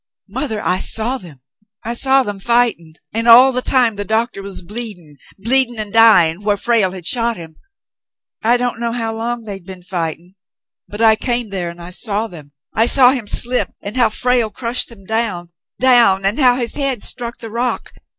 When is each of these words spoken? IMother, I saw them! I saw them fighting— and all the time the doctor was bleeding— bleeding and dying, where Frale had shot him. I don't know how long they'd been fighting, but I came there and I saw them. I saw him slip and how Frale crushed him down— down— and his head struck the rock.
IMother, 0.27 0.63
I 0.65 0.79
saw 0.79 1.19
them! 1.19 1.41
I 1.83 1.93
saw 1.93 2.23
them 2.23 2.39
fighting— 2.39 2.95
and 3.13 3.27
all 3.27 3.51
the 3.51 3.61
time 3.61 3.97
the 3.97 4.03
doctor 4.03 4.41
was 4.41 4.63
bleeding— 4.63 5.17
bleeding 5.45 5.77
and 5.77 5.93
dying, 5.93 6.41
where 6.41 6.57
Frale 6.57 6.93
had 6.93 7.05
shot 7.05 7.37
him. 7.37 7.57
I 8.41 8.57
don't 8.57 8.79
know 8.79 8.93
how 8.93 9.13
long 9.15 9.43
they'd 9.43 9.63
been 9.63 9.83
fighting, 9.83 10.33
but 10.87 11.01
I 11.01 11.15
came 11.15 11.49
there 11.49 11.69
and 11.69 11.79
I 11.79 11.91
saw 11.91 12.25
them. 12.25 12.51
I 12.73 12.87
saw 12.87 13.11
him 13.11 13.27
slip 13.27 13.75
and 13.79 13.95
how 13.95 14.09
Frale 14.09 14.49
crushed 14.49 14.89
him 14.89 15.05
down— 15.05 15.49
down— 15.79 16.25
and 16.25 16.39
his 16.39 16.73
head 16.73 17.03
struck 17.03 17.37
the 17.37 17.51
rock. 17.51 17.91